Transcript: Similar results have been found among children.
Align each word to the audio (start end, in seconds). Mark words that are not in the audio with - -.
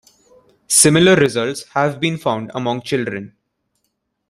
Similar 0.67 1.15
results 1.15 1.61
have 1.75 1.99
been 1.99 2.17
found 2.17 2.49
among 2.55 2.81
children. 2.81 3.35